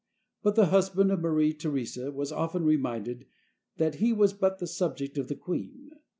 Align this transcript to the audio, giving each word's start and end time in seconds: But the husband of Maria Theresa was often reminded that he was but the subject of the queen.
But 0.41 0.55
the 0.55 0.65
husband 0.65 1.11
of 1.11 1.19
Maria 1.19 1.53
Theresa 1.53 2.11
was 2.11 2.31
often 2.31 2.63
reminded 2.65 3.27
that 3.77 3.97
he 4.01 4.11
was 4.11 4.33
but 4.33 4.57
the 4.57 4.65
subject 4.65 5.15
of 5.19 5.27
the 5.27 5.35
queen. 5.35 5.91